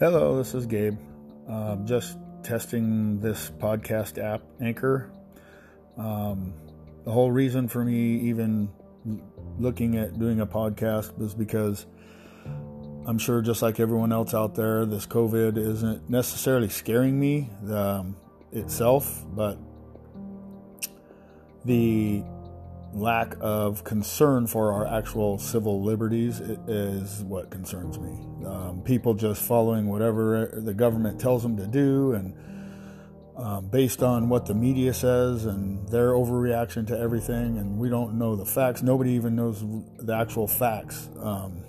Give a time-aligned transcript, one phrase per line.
[0.00, 0.96] Hello, this is Gabe.
[1.48, 5.10] Um, just testing this podcast app, Anchor.
[5.96, 6.54] Um,
[7.04, 8.70] the whole reason for me even
[9.58, 11.86] looking at doing a podcast was because
[13.06, 18.14] I'm sure, just like everyone else out there, this COVID isn't necessarily scaring me um,
[18.52, 19.58] itself, but
[21.64, 22.22] the
[22.92, 28.46] lack of concern for our actual civil liberties is what concerns me.
[28.46, 32.34] Um, people just following whatever the government tells them to do, and
[33.36, 38.14] um, based on what the media says and their overreaction to everything, and we don't
[38.14, 38.82] know the facts.
[38.82, 39.62] Nobody even knows
[39.98, 41.08] the actual facts.
[41.20, 41.62] Um,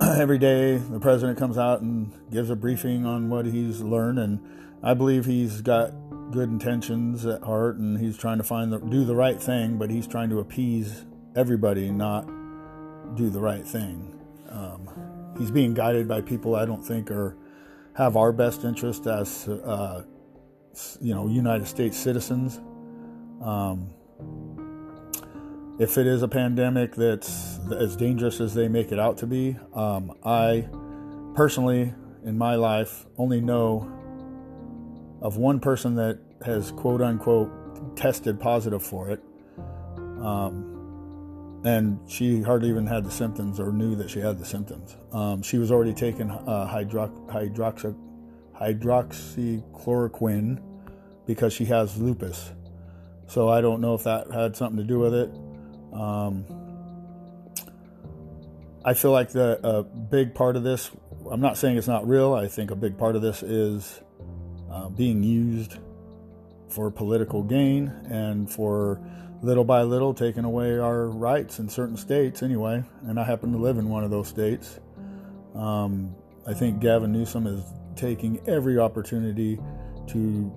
[0.00, 4.38] every day, the president comes out and gives a briefing on what he's learned, and
[4.82, 5.92] I believe he's got
[6.30, 9.90] good intentions at heart and he's trying to find the, do the right thing, but
[9.90, 11.04] he's trying to appease
[11.36, 12.26] everybody, not
[13.16, 14.18] do the right thing.
[14.48, 14.88] Um,
[15.38, 17.36] he's being guided by people I don't think are
[17.96, 20.02] have our best interest as uh,
[21.00, 22.60] you know United States citizens.
[23.42, 23.90] Um,
[25.78, 29.56] if it is a pandemic that's as dangerous as they make it out to be,
[29.74, 30.68] um, I
[31.34, 31.92] personally
[32.24, 33.90] in my life only know
[35.24, 39.22] of one person that has quote unquote tested positive for it.
[40.20, 44.98] Um, and she hardly even had the symptoms or knew that she had the symptoms.
[45.12, 47.96] Um, she was already taking uh, hydro- hydroxy-
[48.54, 50.62] hydroxychloroquine
[51.26, 52.52] because she has lupus.
[53.26, 55.30] So I don't know if that had something to do with it.
[55.94, 56.44] Um,
[58.84, 60.90] I feel like the a big part of this.
[61.30, 62.34] I'm not saying it's not real.
[62.34, 64.02] I think a big part of this is
[64.74, 65.78] uh, being used
[66.68, 69.00] for political gain and for
[69.42, 72.82] little by little taking away our rights in certain states anyway.
[73.02, 74.80] And i happen to live in one of those states.
[75.54, 77.62] Um, i think gavin newsom is
[77.94, 79.58] taking every opportunity
[80.08, 80.52] to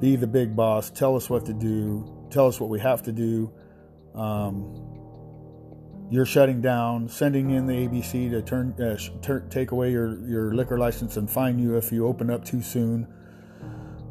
[0.00, 3.12] be the big boss tell us what to do tell us what we have to
[3.12, 3.50] do.
[4.14, 4.84] Um,
[6.10, 10.54] you're shutting down sending in the abc to turn, uh, turn take away your, your
[10.54, 13.06] liquor license and fine you if you open up too soon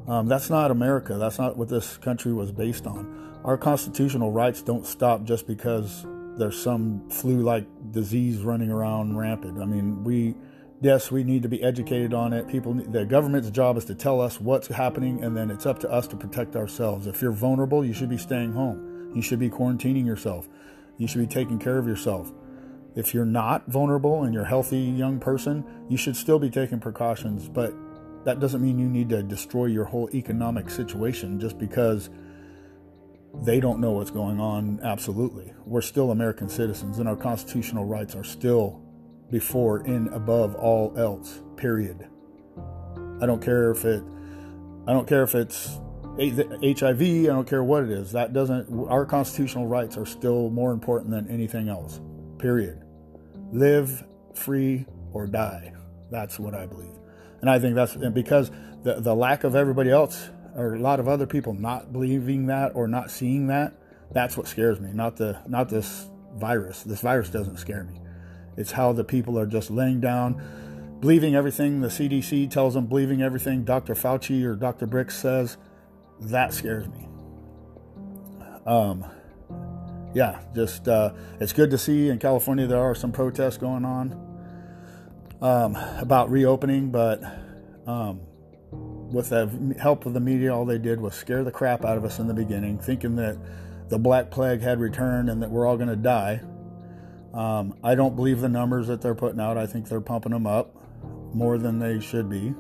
[0.07, 1.15] um, that's not America.
[1.15, 3.39] That's not what this country was based on.
[3.43, 6.05] Our constitutional rights don't stop just because
[6.37, 9.61] there's some flu-like disease running around rampant.
[9.61, 10.35] I mean, we
[10.81, 12.47] yes, we need to be educated on it.
[12.47, 15.89] People, the government's job is to tell us what's happening, and then it's up to
[15.89, 17.07] us to protect ourselves.
[17.07, 19.11] If you're vulnerable, you should be staying home.
[19.15, 20.47] You should be quarantining yourself.
[20.97, 22.31] You should be taking care of yourself.
[22.95, 26.79] If you're not vulnerable and you're a healthy young person, you should still be taking
[26.79, 27.47] precautions.
[27.47, 27.73] But
[28.25, 32.09] that doesn't mean you need to destroy your whole economic situation just because
[33.43, 34.79] they don't know what's going on.
[34.83, 35.53] Absolutely.
[35.65, 38.81] We're still American citizens and our constitutional rights are still
[39.29, 42.07] before and above all else, period.
[43.21, 44.03] I don't care if it
[44.87, 45.79] I don't care if it's
[46.17, 48.11] HIV, I don't care what it is.
[48.13, 52.01] That doesn't our constitutional rights are still more important than anything else.
[52.39, 52.83] Period.
[53.51, 55.73] Live free or die.
[56.09, 56.95] That's what I believe.
[57.41, 58.51] And I think that's and because
[58.83, 62.71] the, the lack of everybody else or a lot of other people not believing that
[62.75, 63.73] or not seeing that,
[64.11, 64.91] that's what scares me.
[64.93, 66.83] Not the not this virus.
[66.83, 68.01] This virus doesn't scare me.
[68.55, 73.21] It's how the people are just laying down, believing everything the CDC tells them, believing
[73.21, 73.93] everything Dr.
[73.93, 74.87] Fauci or Dr.
[74.87, 75.57] Birx says.
[76.19, 77.07] That scares me.
[78.65, 79.05] Um,
[80.15, 84.26] yeah, just uh, it's good to see in California there are some protests going on
[85.41, 87.21] um, about reopening, but
[87.85, 88.21] um,
[88.71, 92.05] with the help of the media, all they did was scare the crap out of
[92.05, 93.37] us in the beginning, thinking that
[93.89, 96.41] the Black Plague had returned and that we're all going to die.
[97.33, 99.57] Um, I don't believe the numbers that they're putting out.
[99.57, 100.75] I think they're pumping them up
[101.33, 102.53] more than they should be.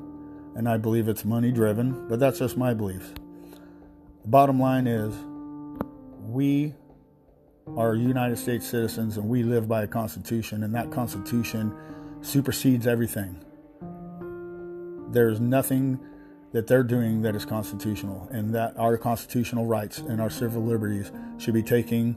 [0.55, 3.13] And I believe it's money driven, but that's just my beliefs.
[4.23, 5.13] The bottom line is
[6.21, 6.73] we
[7.75, 11.75] are United States citizens and we live by a constitution, and that constitution
[12.21, 13.43] supersedes everything.
[15.11, 15.99] There's nothing
[16.53, 21.11] that they're doing that is constitutional, and that our constitutional rights and our civil liberties
[21.37, 22.15] should be taking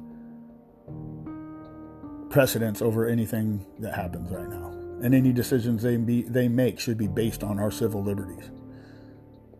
[2.30, 4.68] precedence over anything that happens right now.
[5.02, 8.50] And any decisions they, be, they make should be based on our civil liberties.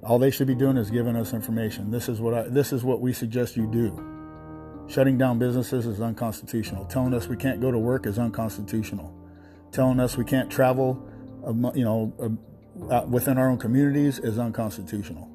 [0.02, 1.90] All they should be doing is giving us information.
[1.90, 4.87] This is what I, this is what we suggest you do.
[4.88, 6.84] Shutting down businesses is unconstitutional.
[6.87, 9.19] Telling us we can't go to work is unconstitutional
[9.72, 11.02] telling us we can't travel,
[11.75, 12.38] you know,
[12.90, 15.28] uh, within our own communities is unconstitutional.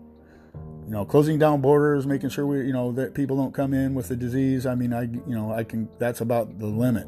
[0.85, 3.95] You know, closing down borders, making sure we, you know, that people don't come in
[3.95, 4.65] with the disease.
[4.65, 5.89] I mean, I, you know, I can.
[5.97, 7.07] That's about the limit.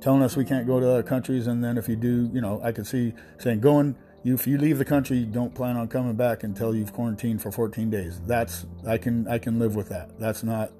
[0.00, 2.60] telling us we can't go to other countries, and then if you do, you know,
[2.62, 3.96] I can see saying going.
[4.24, 7.90] If you leave the country, don't plan on coming back until you've quarantined for 14
[7.90, 8.20] days.
[8.26, 10.18] That's I can I can live with that.
[10.18, 10.70] That's not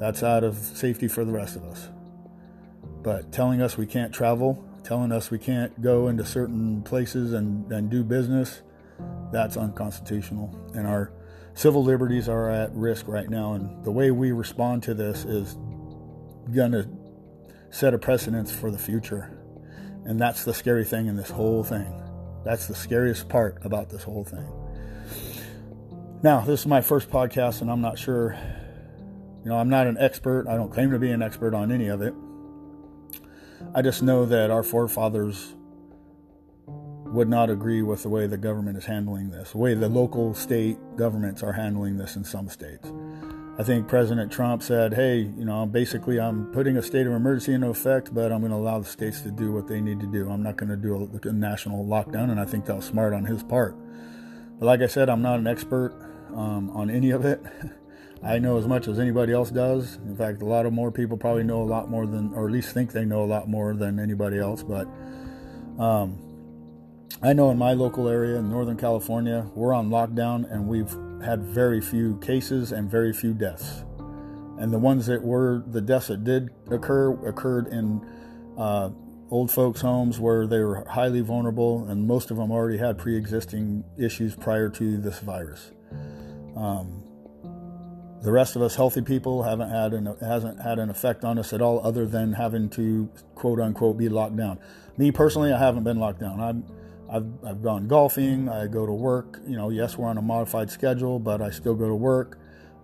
[0.00, 1.88] that's out of safety for the rest of us.
[3.02, 7.70] But telling us we can't travel, telling us we can't go into certain places and,
[7.72, 8.62] and do business,
[9.32, 10.54] that's unconstitutional.
[10.74, 11.12] And our
[11.54, 13.54] civil liberties are at risk right now.
[13.54, 15.56] And the way we respond to this is
[16.54, 16.88] going to
[17.70, 19.36] set a precedence for the future.
[20.04, 21.92] And that's the scary thing in this whole thing.
[22.44, 24.46] That's the scariest part about this whole thing.
[26.22, 28.36] Now, this is my first podcast, and I'm not sure,
[29.44, 30.46] you know, I'm not an expert.
[30.48, 32.14] I don't claim to be an expert on any of it.
[33.74, 35.54] I just know that our forefathers
[36.66, 40.32] would not agree with the way the government is handling this, the way the local
[40.34, 42.92] state governments are handling this in some states.
[43.58, 47.52] I think President Trump said, hey, you know, basically I'm putting a state of emergency
[47.52, 50.06] into effect, but I'm going to allow the states to do what they need to
[50.06, 50.30] do.
[50.30, 53.12] I'm not going to do a, a national lockdown, and I think that was smart
[53.12, 53.76] on his part.
[54.58, 55.92] But like I said, I'm not an expert
[56.34, 57.42] um, on any of it.
[58.22, 59.96] I know as much as anybody else does.
[59.96, 62.52] In fact, a lot of more people probably know a lot more than, or at
[62.52, 64.62] least think they know a lot more than anybody else.
[64.62, 64.86] But
[65.78, 66.18] um,
[67.22, 70.94] I know in my local area in Northern California, we're on lockdown and we've
[71.24, 73.84] had very few cases and very few deaths.
[74.58, 78.06] And the ones that were the deaths that did occur occurred in
[78.58, 78.90] uh,
[79.30, 83.16] old folks' homes where they were highly vulnerable, and most of them already had pre
[83.16, 85.70] existing issues prior to this virus.
[86.56, 86.99] Um,
[88.22, 91.52] the rest of us healthy people haven't had an hasn't had an effect on us
[91.52, 94.58] at all other than having to quote unquote be locked down
[94.98, 96.64] me personally i haven't been locked down i'm
[97.12, 98.48] I've, I've gone golfing.
[98.48, 99.40] I go to work.
[99.46, 102.38] You know, yes, we're on a modified schedule, but I still go to work.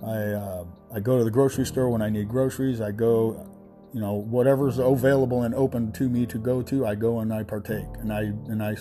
[0.05, 2.81] I uh, I go to the grocery store when I need groceries.
[2.81, 3.49] I go,
[3.94, 7.44] you know, whatever's available and open to me to go to, I go and I
[7.44, 8.77] partake and I and I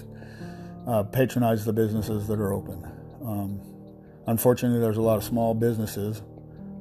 [0.87, 2.83] uh, patronize the businesses that are open.
[3.23, 3.61] Um,
[4.27, 6.21] unfortunately, there's a lot of small businesses,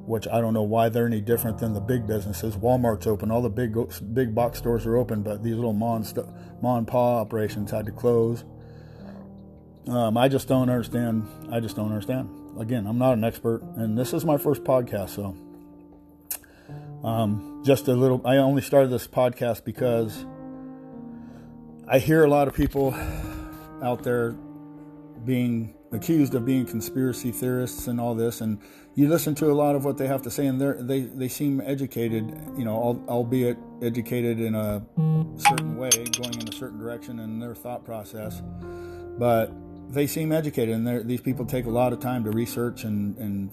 [0.05, 2.55] which I don't know why they're any different than the big businesses.
[2.55, 3.75] Walmart's open, all the big
[4.13, 6.27] big box stores are open, but these little mon st-
[6.61, 8.43] mom pa operations had to close.
[9.87, 11.27] Um, I just don't understand.
[11.51, 12.29] I just don't understand.
[12.59, 15.35] Again, I'm not an expert, and this is my first podcast, so
[17.03, 18.21] um, just a little.
[18.25, 20.25] I only started this podcast because
[21.87, 22.95] I hear a lot of people
[23.83, 24.35] out there
[25.23, 28.59] being accused of being conspiracy theorists and all this, and
[28.95, 31.61] you listen to a lot of what they have to say, and they they seem
[31.61, 34.81] educated, you know, albeit educated in a
[35.37, 38.41] certain way, going in a certain direction in their thought process,
[39.17, 39.51] but
[39.89, 43.51] they seem educated, and these people take a lot of time to research and and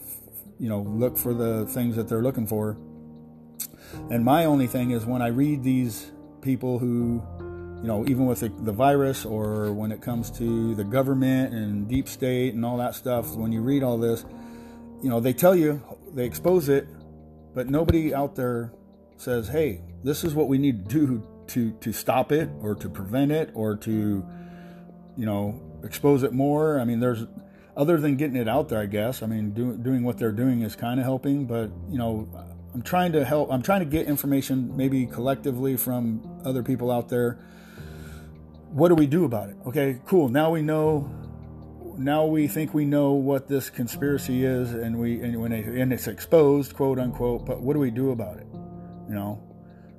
[0.58, 2.76] you know look for the things that they're looking for.
[4.10, 6.10] And my only thing is when I read these
[6.40, 7.22] people who,
[7.82, 11.88] you know, even with the, the virus or when it comes to the government and
[11.88, 14.24] deep state and all that stuff, when you read all this,
[15.02, 15.82] you know, they tell you,
[16.14, 16.86] they expose it,
[17.54, 18.72] but nobody out there
[19.16, 22.88] says, hey, this is what we need to do to, to stop it or to
[22.88, 24.24] prevent it or to,
[25.16, 26.78] you know, expose it more.
[26.78, 27.26] I mean, there's
[27.76, 29.22] other than getting it out there, I guess.
[29.22, 32.28] I mean, do, doing what they're doing is kind of helping, but you know,
[32.74, 33.52] I'm trying to help.
[33.52, 37.38] I'm trying to get information, maybe collectively from other people out there.
[38.72, 39.56] What do we do about it?
[39.66, 40.28] Okay, cool.
[40.28, 41.10] Now we know.
[41.98, 45.92] Now we think we know what this conspiracy is, and we and when it, and
[45.92, 47.44] it's exposed, quote unquote.
[47.44, 48.46] But what do we do about it?
[49.08, 49.42] You know,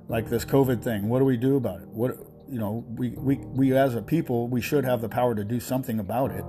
[0.08, 1.08] like this COVID thing.
[1.08, 1.88] What do we do about it?
[1.88, 2.18] What
[2.54, 5.60] you know, we, we, we as a people, we should have the power to do
[5.60, 6.46] something about it.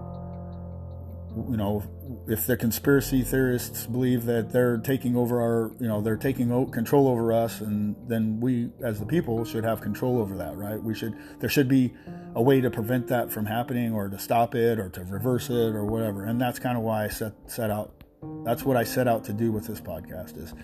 [1.51, 1.83] You know,
[2.27, 7.07] if the conspiracy theorists believe that they're taking over our, you know, they're taking control
[7.07, 10.83] over us, and then we as the people should have control over that, right?
[10.83, 11.93] We should, there should be
[12.35, 15.75] a way to prevent that from happening or to stop it or to reverse it
[15.75, 16.25] or whatever.
[16.25, 18.03] And that's kind of why I set, set out,
[18.45, 20.55] that's what I set out to do with this podcast is,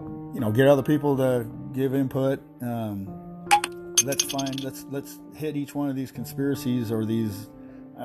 [0.00, 3.08] you know, get other people to give input, um,
[4.04, 7.48] let's find let's let's hit each one of these conspiracies or these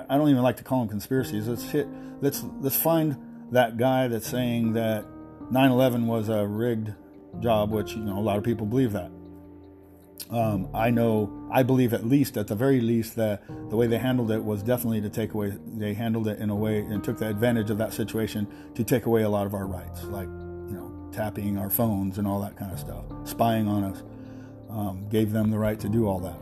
[0.10, 1.48] I don't even like to call them conspiracies.
[1.48, 1.88] Let's hit
[2.22, 3.18] let's let's find
[3.52, 5.06] that guy that's saying that
[5.52, 6.94] 9/11 was a rigged
[7.40, 9.12] job, which you know a lot of people believe that.
[10.30, 13.98] Um, I know, I believe at least, at the very least, that the way they
[13.98, 15.58] handled it was definitely to take away.
[15.76, 19.08] They handled it in a way and took the advantage of that situation to take
[19.08, 22.56] away a lot of our rights, like you know, tapping our phones and all that
[22.58, 24.04] kind of stuff, spying on us
[24.70, 26.38] um, gave them the right to do all that.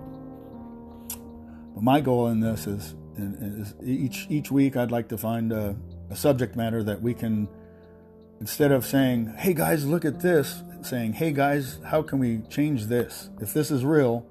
[1.74, 5.76] But my goal in this is, is each each week I'd like to find a,
[6.10, 7.48] a subject matter that we can,
[8.40, 12.86] instead of saying, "Hey guys, look at this," saying, "Hey guys, how can we change
[12.86, 13.30] this?
[13.42, 14.26] If this is real,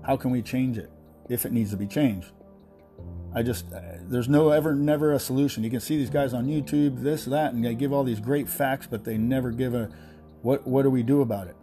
[0.00, 0.90] How can we change it
[1.28, 2.32] if it needs to be changed?
[3.34, 5.64] I just, uh, there's no ever, never a solution.
[5.64, 8.48] You can see these guys on YouTube, this, that, and they give all these great
[8.48, 9.88] facts, but they never give a,
[10.42, 11.56] what, what do we do about it?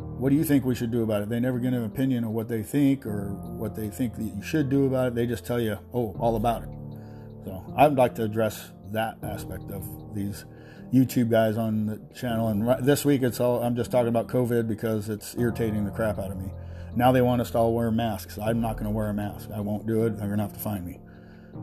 [0.00, 1.28] What do you think we should do about it?
[1.28, 4.42] They never give an opinion of what they think or what they think that you
[4.42, 5.14] should do about it.
[5.14, 6.68] They just tell you, oh, all about it.
[7.44, 10.44] So I'd like to address that aspect of these
[10.92, 12.48] YouTube guys on the channel.
[12.48, 16.18] And this week, it's all I'm just talking about COVID because it's irritating the crap
[16.18, 16.50] out of me.
[16.96, 18.38] Now they want us to all wear masks.
[18.38, 19.48] I'm not going to wear a mask.
[19.54, 20.16] I won't do it.
[20.16, 21.00] They're going to have to find me.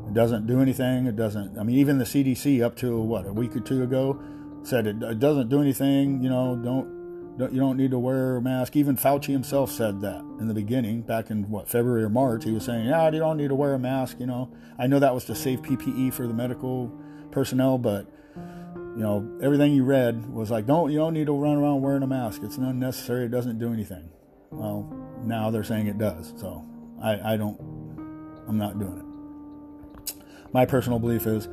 [0.08, 1.06] It doesn't do anything.
[1.06, 1.58] It doesn't.
[1.60, 4.22] I mean, even the CDC up to what a week or two ago
[4.63, 6.24] said it, it doesn't do anything.
[6.24, 6.97] You know, don't
[7.39, 8.75] you don't need to wear a mask.
[8.75, 12.44] Even Fauci himself said that in the beginning, back in what February or March.
[12.44, 15.00] He was saying, "Yeah, you don't need to wear a mask." You know, I know
[15.00, 16.91] that was to save PPE for the medical
[17.32, 18.08] personnel, but
[18.98, 22.01] you know, everything you read was like, don't you don't need to run around wearing
[22.01, 22.41] a mask.
[22.44, 23.25] It's unnecessary.
[23.25, 24.10] It doesn't do anything.
[24.50, 24.91] Well,
[25.24, 26.34] now they're saying it does.
[26.38, 26.65] So
[27.00, 27.60] I, I don't.
[28.48, 30.15] I'm not doing it.
[30.51, 31.48] My personal belief is,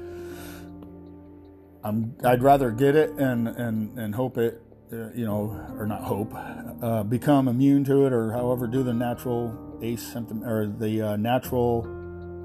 [1.82, 2.16] I'm.
[2.24, 6.32] I'd rather get it and and and hope it, you know, or not hope,
[6.82, 11.16] uh, become immune to it, or however do the natural ACE symptom or the uh,
[11.16, 11.84] natural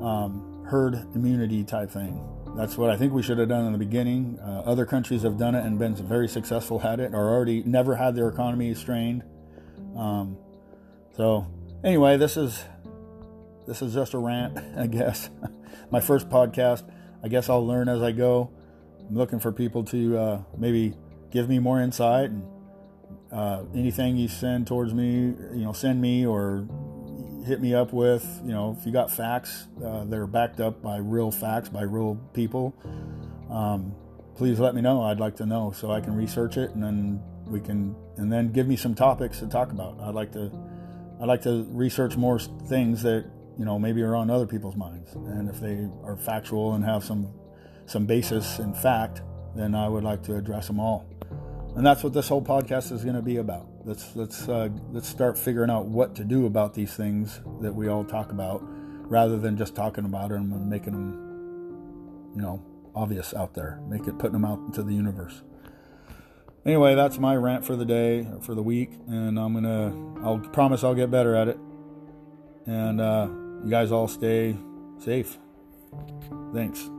[0.02, 2.24] um, herd immunity type thing
[2.56, 4.38] that's what I think we should have done in the beginning.
[4.42, 7.96] Uh, other countries have done it and been very successful at it, or already never
[7.96, 9.24] had their economy strained.
[9.96, 10.38] Um,
[11.16, 11.48] so
[11.84, 12.64] anyway, this is
[13.68, 15.30] this is just a rant, I guess.
[15.92, 16.84] My first podcast.
[17.24, 18.50] I guess I'll learn as I go.
[19.08, 20.96] I'm looking for people to uh, maybe
[21.32, 22.48] give me more insight and
[23.32, 26.68] uh, anything you send towards me, you know, send me or
[27.46, 28.42] hit me up with.
[28.44, 31.84] You know, if you got facts uh, that are backed up by real facts, by
[31.84, 32.74] real people,
[33.50, 33.94] um,
[34.36, 35.04] please let me know.
[35.04, 38.52] I'd like to know so I can research it and then we can, and then
[38.52, 40.00] give me some topics to talk about.
[40.00, 40.52] I'd like to,
[41.22, 43.26] I'd like to research more things that
[43.58, 47.04] you know maybe are on other people's minds, and if they are factual and have
[47.04, 47.28] some
[47.86, 49.22] some basis in fact,
[49.56, 51.06] then I would like to address them all.
[51.76, 53.68] And that's what this whole podcast is going to be about.
[53.86, 57.88] Let's let's uh, let's start figuring out what to do about these things that we
[57.88, 58.62] all talk about,
[59.10, 62.64] rather than just talking about them and making them, you know,
[62.96, 63.80] obvious out there.
[63.88, 65.44] Make it putting them out into the universe.
[66.66, 70.84] Anyway, that's my rant for the day for the week, and I'm gonna I'll promise
[70.84, 71.60] I'll get better at it.
[72.66, 73.30] And uh,
[73.64, 74.58] you guys all stay
[75.00, 75.38] safe.
[76.54, 76.90] Thanks.